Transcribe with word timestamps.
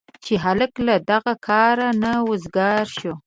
چې 0.23 0.33
هلک 0.43 0.73
له 0.87 0.95
دغه 1.11 1.33
کاره 1.47 1.89
نه 2.03 2.13
وزګار 2.29 2.85
شو. 2.97 3.13